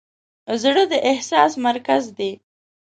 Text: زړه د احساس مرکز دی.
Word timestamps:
زړه 0.61 0.83
د 0.91 0.93
احساس 1.11 1.51
مرکز 1.65 2.03
دی. 2.17 2.31